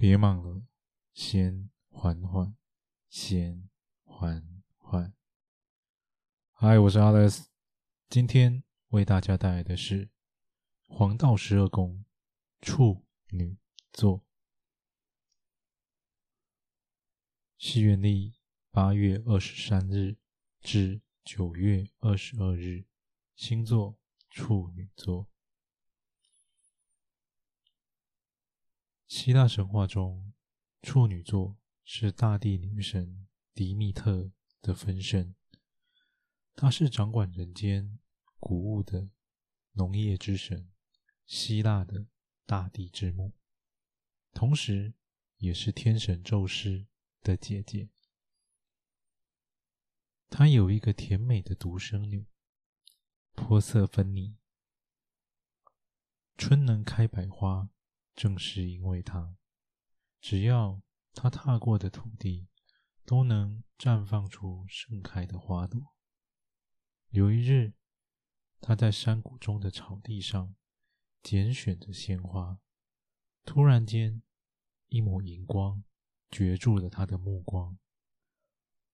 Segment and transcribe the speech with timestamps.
[0.00, 0.62] 别忙了，
[1.12, 2.56] 先缓缓，
[3.10, 3.68] 先
[4.02, 5.12] 缓缓。
[6.52, 7.44] 嗨，我是 Alex，
[8.08, 10.08] 今天为大家带来的是
[10.86, 12.06] 黄道十二宫
[12.62, 13.58] 处女
[13.92, 14.24] 座。
[17.58, 18.38] 西元历
[18.70, 20.16] 八月二十三日
[20.62, 22.86] 至九月二十二日，
[23.36, 23.98] 星座
[24.30, 25.29] 处女座。
[29.10, 30.32] 希腊神话中，
[30.82, 34.30] 处女座是大地女神迪密特
[34.62, 35.34] 的分身，
[36.54, 37.98] 她是掌管人间
[38.38, 39.10] 谷物的
[39.72, 40.70] 农业之神，
[41.26, 42.06] 希腊的
[42.46, 43.32] 大地之母，
[44.32, 44.94] 同时
[45.38, 46.86] 也是天神宙斯
[47.20, 47.90] 的姐姐。
[50.28, 52.28] 她有一个甜美的独生女
[53.34, 54.36] 波色芬妮，
[56.36, 57.70] 春能开百花。
[58.20, 59.34] 正是因为他，
[60.20, 60.82] 只要
[61.14, 62.48] 他踏过的土地，
[63.06, 65.96] 都能绽放出盛开的花朵。
[67.08, 67.72] 有一日，
[68.60, 70.54] 他在山谷中的草地上
[71.22, 72.60] 拣选着鲜花，
[73.42, 74.22] 突然间，
[74.88, 75.82] 一抹银光
[76.30, 77.78] 攫住了他的目光。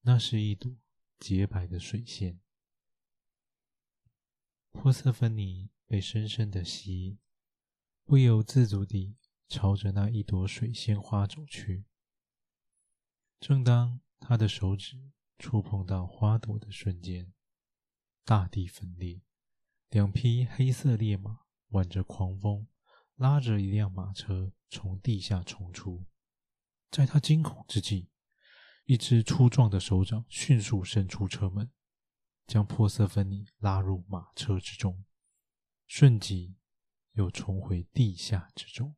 [0.00, 0.76] 那是一朵
[1.20, 2.40] 洁白的水仙。
[4.72, 7.21] 波瑟芬妮被深深的吸引。
[8.04, 9.16] 不由自主地
[9.48, 11.84] 朝着那一朵水仙花走去。
[13.40, 17.32] 正当他的手指触碰到花朵的瞬间，
[18.24, 19.22] 大地分裂，
[19.88, 22.66] 两匹黑色烈马挽着狂风，
[23.16, 26.04] 拉着一辆马车从地下冲出。
[26.90, 28.10] 在他惊恐之际，
[28.84, 31.70] 一只粗壮的手掌迅速伸出车门，
[32.46, 35.04] 将珀瑟芬妮拉入马车之中，
[35.86, 36.56] 瞬即。
[37.12, 38.94] 又重回地下之中。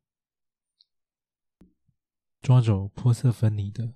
[2.41, 3.95] 抓走波瑟芬妮的，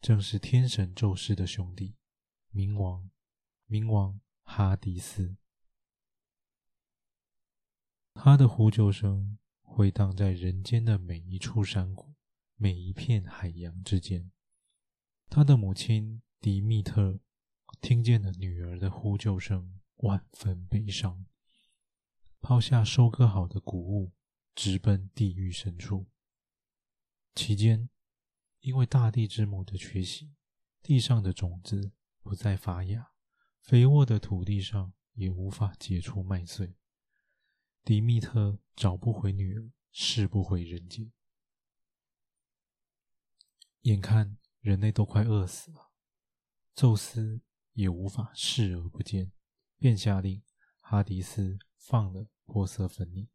[0.00, 1.94] 正是天神宙斯的兄弟，
[2.52, 3.10] 冥王，
[3.68, 5.36] 冥王哈迪斯。
[8.12, 12.14] 他的呼救声回荡在人间的每一处山谷、
[12.56, 14.30] 每一片海洋之间。
[15.30, 17.20] 他的母亲迪密特
[17.80, 21.24] 听见了女儿的呼救声，万分悲伤。
[22.40, 24.12] 抛下收割好的谷物，
[24.54, 26.06] 直奔地狱深处。
[27.34, 27.88] 期间，
[28.60, 30.34] 因为大地之母的缺席，
[30.82, 31.92] 地上的种子
[32.22, 33.12] 不再发芽，
[33.60, 36.74] 肥沃的土地上也无法结出麦穗。
[37.84, 41.12] 迪密特找不回女儿，拾不回人间。
[43.82, 45.90] 眼看人类都快饿死了，
[46.74, 47.40] 宙斯
[47.72, 49.32] 也无法视而不见，
[49.78, 50.42] 便下令
[50.80, 51.58] 哈迪斯。
[51.80, 53.28] 放了波瑟芬妮。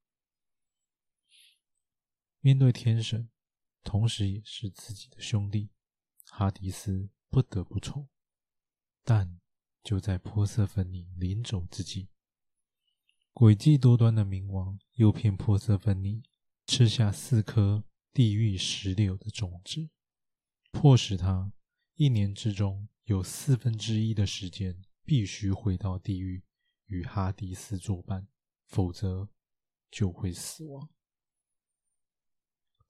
[2.39, 3.29] 面对天神，
[3.83, 5.71] 同时也是自己的兄弟，
[6.25, 8.07] 哈迪斯不得不从。
[9.03, 9.39] 但
[9.83, 12.09] 就在波瑟芬妮临走之际，
[13.33, 16.23] 诡计多端的冥王诱骗波瑟芬妮
[16.67, 19.89] 吃下四颗地狱石榴的种子，
[20.71, 21.51] 迫使她
[21.95, 26.43] 一年之中有四分之一的时间必须回到地狱
[26.85, 28.27] 与哈迪斯作伴。
[28.65, 29.29] 否则
[29.89, 30.89] 就会死亡。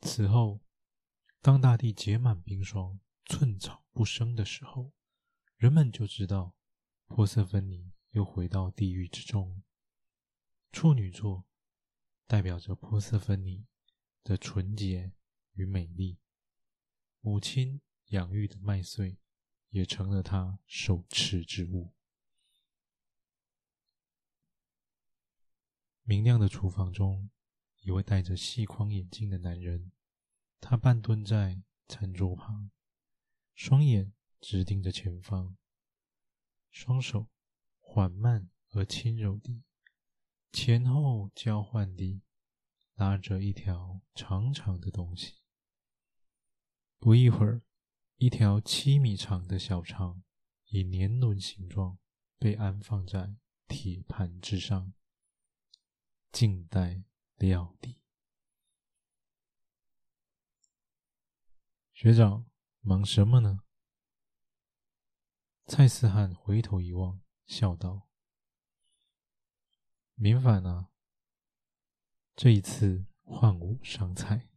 [0.02, 0.62] 此后，
[1.42, 4.92] 当大地结满冰霜，寸草不生的时候，
[5.58, 6.56] 人们就知道
[7.08, 9.64] 波瑟芬妮又回到地狱之中。
[10.72, 11.46] 处女座
[12.28, 13.66] 代表着波瑟芬妮
[14.24, 15.14] 的纯洁
[15.54, 16.20] 与美丽，
[17.22, 19.18] 母亲养育的麦穗
[19.70, 21.94] 也成了她手持之物。
[26.08, 27.32] 明亮的厨房中，
[27.82, 29.92] 一位戴着细框眼镜的男人，
[30.60, 32.70] 他半蹲在餐桌旁，
[33.56, 35.58] 双眼直盯着前方，
[36.70, 37.28] 双手
[37.80, 39.64] 缓慢而轻柔地
[40.52, 42.22] 前后交换地
[42.94, 45.38] 拉着一条长长的东西。
[47.00, 47.64] 不一会儿，
[48.18, 50.22] 一条七米长的小肠
[50.68, 51.98] 以年轮形状
[52.38, 53.36] 被安放在
[53.68, 54.94] 铁盘之上。
[56.36, 57.02] 静待
[57.38, 58.02] 料理。
[61.94, 62.46] 学长，
[62.82, 63.62] 忙什么呢？
[65.66, 68.10] 蔡思翰回头一望，笑道
[70.16, 70.92] ：“明矾啊，
[72.36, 74.50] 这一次换我上菜。”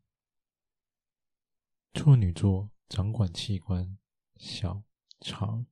[1.95, 3.97] 处女座掌管器官
[4.37, 4.83] 小
[5.21, 5.67] 肠。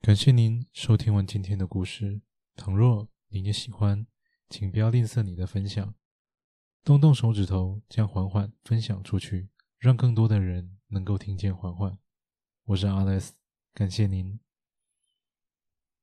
[0.00, 2.22] 感谢您收听完今天的故事。
[2.60, 4.06] 倘若你也喜欢，
[4.50, 5.94] 请不要吝啬你的分享。
[6.84, 9.48] 动动手指头，将缓缓分享出去，
[9.78, 11.98] 让更多的人能够听见缓缓。
[12.66, 13.30] 我是 Alex，
[13.72, 14.38] 感谢您。